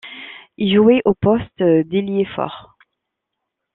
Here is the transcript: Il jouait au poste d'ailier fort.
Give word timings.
Il 0.57 0.75
jouait 0.75 1.03
au 1.05 1.13
poste 1.13 1.59
d'ailier 1.61 2.25
fort. 2.25 2.75